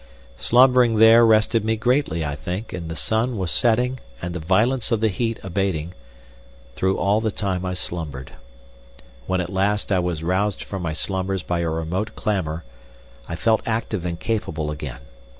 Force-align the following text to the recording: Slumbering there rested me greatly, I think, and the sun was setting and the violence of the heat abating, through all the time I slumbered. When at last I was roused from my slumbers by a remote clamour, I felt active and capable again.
Slumbering 0.35 0.95
there 0.95 1.23
rested 1.23 1.63
me 1.63 1.75
greatly, 1.75 2.25
I 2.25 2.33
think, 2.35 2.73
and 2.73 2.89
the 2.89 2.95
sun 2.95 3.37
was 3.37 3.51
setting 3.51 3.99
and 4.19 4.33
the 4.33 4.39
violence 4.39 4.91
of 4.91 4.99
the 4.99 5.09
heat 5.09 5.39
abating, 5.43 5.93
through 6.73 6.97
all 6.97 7.21
the 7.21 7.29
time 7.29 7.63
I 7.65 7.75
slumbered. 7.75 8.31
When 9.27 9.41
at 9.41 9.53
last 9.53 9.91
I 9.91 9.99
was 9.99 10.23
roused 10.23 10.63
from 10.63 10.81
my 10.81 10.93
slumbers 10.93 11.43
by 11.43 11.59
a 11.59 11.69
remote 11.69 12.15
clamour, 12.15 12.63
I 13.29 13.35
felt 13.35 13.61
active 13.67 14.03
and 14.03 14.19
capable 14.19 14.71
again. 14.71 15.01